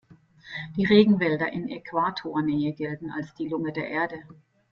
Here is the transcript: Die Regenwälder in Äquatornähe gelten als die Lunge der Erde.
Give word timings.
Die 0.77 0.85
Regenwälder 0.87 1.53
in 1.53 1.69
Äquatornähe 1.69 2.73
gelten 2.73 3.11
als 3.11 3.35
die 3.35 3.47
Lunge 3.49 3.71
der 3.71 3.87
Erde. 3.87 4.19